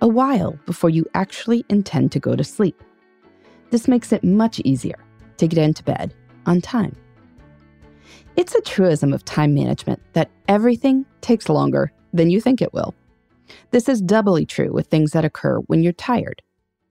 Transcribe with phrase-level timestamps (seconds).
[0.00, 2.82] a while before you actually intend to go to sleep.
[3.70, 4.98] This makes it much easier
[5.38, 6.14] to get into bed
[6.46, 6.94] on time.
[8.36, 12.94] It's a truism of time management that everything takes longer than you think it will.
[13.70, 16.42] This is doubly true with things that occur when you're tired,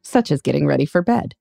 [0.01, 1.35] such as getting ready for bed.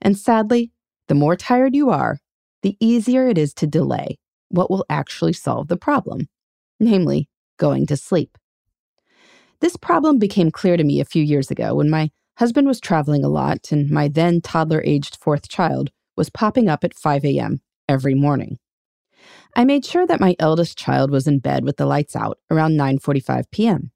[0.00, 0.72] And sadly,
[1.08, 2.18] the more tired you are,
[2.62, 4.18] the easier it is to delay
[4.48, 6.28] what will actually solve the problem,
[6.78, 8.36] namely, going to sleep.
[9.60, 13.24] This problem became clear to me a few years ago when my husband was traveling
[13.24, 17.60] a lot and my then toddler aged fourth child was popping up at 5 a.m.
[17.88, 18.58] every morning.
[19.54, 22.78] I made sure that my eldest child was in bed with the lights out around
[22.78, 23.90] 9:45 p.m.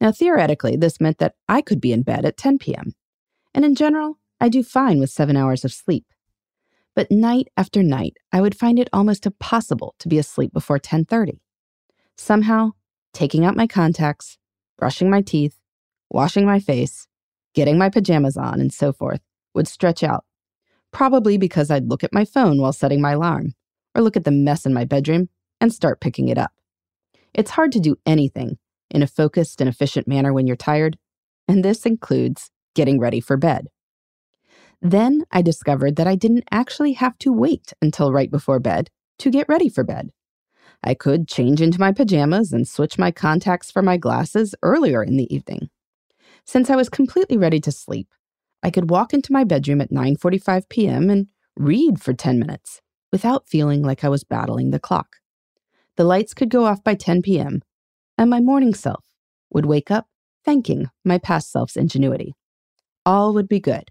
[0.00, 2.94] Now theoretically, this meant that I could be in bed at 10 p.m.
[3.54, 6.06] And in general, I do fine with 7 hours of sleep.
[6.94, 11.38] But night after night, I would find it almost impossible to be asleep before 10:30.
[12.16, 12.72] Somehow,
[13.12, 14.38] taking out my contacts,
[14.78, 15.58] brushing my teeth,
[16.08, 17.06] washing my face,
[17.54, 19.20] getting my pajamas on, and so forth
[19.54, 20.24] would stretch out.
[20.92, 23.54] Probably because I'd look at my phone while setting my alarm,
[23.94, 25.28] or look at the mess in my bedroom
[25.60, 26.52] and start picking it up.
[27.34, 28.58] It's hard to do anything
[28.90, 30.96] in a focused and efficient manner when you're tired,
[31.46, 33.66] and this includes getting ready for bed.
[34.80, 39.30] Then I discovered that I didn't actually have to wait until right before bed to
[39.30, 40.10] get ready for bed.
[40.82, 45.16] I could change into my pajamas and switch my contacts for my glasses earlier in
[45.16, 45.70] the evening.
[46.44, 48.08] Since I was completely ready to sleep,
[48.62, 51.10] I could walk into my bedroom at 9:45 p.m.
[51.10, 52.80] and read for 10 minutes
[53.12, 55.16] without feeling like I was battling the clock.
[55.96, 57.62] The lights could go off by 10 p.m.,
[58.16, 59.04] and my morning self
[59.50, 60.08] would wake up
[60.44, 62.34] thanking my past self's ingenuity.
[63.04, 63.90] All would be good.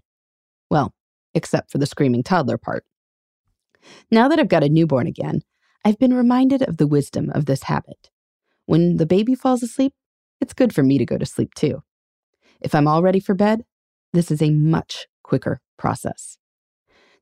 [0.70, 0.94] Well,
[1.34, 2.84] except for the screaming toddler part.
[4.10, 5.42] Now that I've got a newborn again,
[5.88, 8.10] I've been reminded of the wisdom of this habit.
[8.66, 9.94] When the baby falls asleep,
[10.38, 11.82] it's good for me to go to sleep too.
[12.60, 13.64] If I'm all ready for bed,
[14.12, 16.36] this is a much quicker process.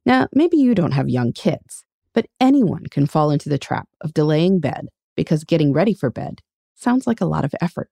[0.04, 4.12] Now, maybe you don't have young kids, but anyone can fall into the trap of
[4.12, 6.40] delaying bed because getting ready for bed
[6.74, 7.90] sounds like a lot of effort.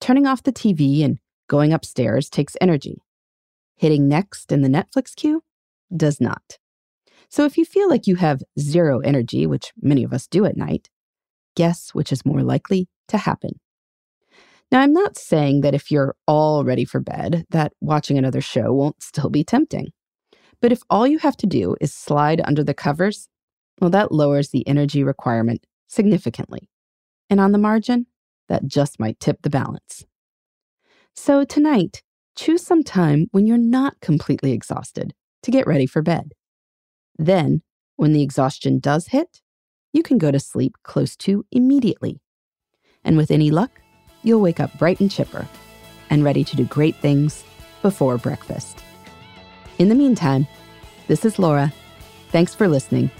[0.00, 3.02] Turning off the TV and going upstairs takes energy.
[3.74, 5.42] Hitting next in the Netflix queue
[5.94, 6.56] does not.
[7.28, 10.56] So if you feel like you have zero energy, which many of us do at
[10.56, 10.88] night,
[11.54, 13.58] guess which is more likely to happen.
[14.72, 18.72] Now, I'm not saying that if you're all ready for bed, that watching another show
[18.72, 19.92] won't still be tempting.
[20.60, 23.28] But if all you have to do is slide under the covers,
[23.80, 26.68] well, that lowers the energy requirement significantly.
[27.30, 28.06] And on the margin,
[28.48, 30.04] that just might tip the balance.
[31.14, 32.02] So tonight,
[32.36, 36.32] choose some time when you're not completely exhausted to get ready for bed.
[37.18, 37.62] Then,
[37.96, 39.40] when the exhaustion does hit,
[39.92, 42.20] you can go to sleep close to immediately.
[43.04, 43.70] And with any luck,
[44.22, 45.46] you'll wake up bright and chipper
[46.10, 47.44] and ready to do great things
[47.82, 48.78] before breakfast.
[49.78, 50.46] In the meantime,
[51.08, 51.72] this is Laura.
[52.30, 53.10] Thanks for listening,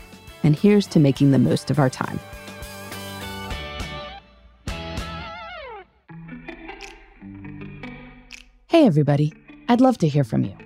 [0.42, 2.18] and here's to making the most of our time.
[8.66, 9.32] Hey, everybody.
[9.68, 10.65] I'd love to hear from you.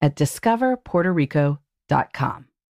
[0.00, 2.47] at discoverpuertorico.com.